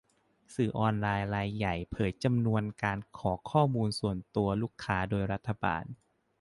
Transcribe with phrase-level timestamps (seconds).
[0.53, 5.83] สื่อออนไลน์รายใหญ่เผยจำนวนการขอข้อมูลส่วนตัวลูกค้าโดยรัฐบาล